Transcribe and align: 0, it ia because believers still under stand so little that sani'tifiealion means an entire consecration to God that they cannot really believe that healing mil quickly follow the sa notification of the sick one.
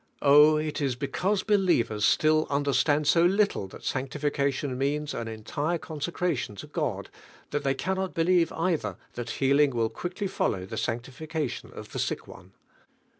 0, 0.23 0.57
it 0.57 0.81
ia 0.81 0.93
because 0.97 1.43
believers 1.43 2.03
still 2.03 2.47
under 2.49 2.73
stand 2.73 3.05
so 3.05 3.23
little 3.23 3.67
that 3.67 3.83
sani'tifiealion 3.83 4.75
means 4.75 5.13
an 5.13 5.27
entire 5.27 5.77
consecration 5.77 6.55
to 6.55 6.65
God 6.65 7.11
that 7.51 7.63
they 7.63 7.75
cannot 7.75 8.17
really 8.17 8.43
believe 8.43 8.81
that 9.13 9.29
healing 9.29 9.75
mil 9.75 9.89
quickly 9.89 10.25
follow 10.25 10.65
the 10.65 10.75
sa 10.75 10.93
notification 10.95 11.71
of 11.73 11.91
the 11.91 11.99
sick 11.99 12.27
one. 12.27 12.53